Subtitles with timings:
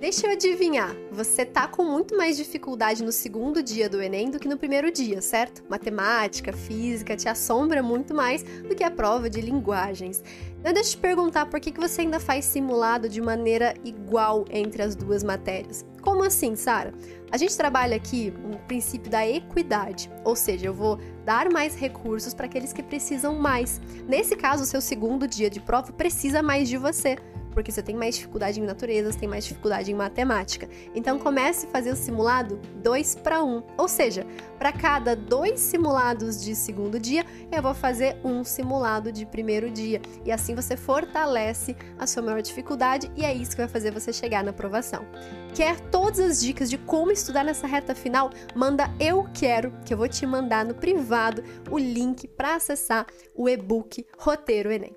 [0.00, 4.38] Deixa eu adivinhar, você tá com muito mais dificuldade no segundo dia do Enem do
[4.38, 5.62] que no primeiro dia, certo?
[5.68, 10.24] Matemática, física te assombra muito mais do que a prova de linguagens.
[10.62, 15.22] Eu te perguntar por que, você ainda faz simulado de maneira igual entre as duas
[15.22, 15.86] matérias.
[16.02, 16.92] Como assim, Sara?
[17.30, 22.34] A gente trabalha aqui o princípio da equidade, ou seja, eu vou dar mais recursos
[22.34, 23.80] para aqueles que precisam mais.
[24.06, 27.16] Nesse caso, o seu segundo dia de prova precisa mais de você
[27.52, 30.68] porque você tem mais dificuldade em natureza, você tem mais dificuldade em matemática.
[30.94, 34.26] Então comece a fazer o simulado 2 para 1, ou seja,
[34.58, 40.00] para cada dois simulados de segundo dia, eu vou fazer um simulado de primeiro dia.
[40.24, 44.12] E assim você fortalece a sua maior dificuldade e é isso que vai fazer você
[44.12, 45.06] chegar na aprovação.
[45.54, 48.30] Quer todas as dicas de como estudar nessa reta final?
[48.54, 53.48] Manda eu quero, que eu vou te mandar no privado o link para acessar o
[53.48, 54.96] e-book Roteiro Enem.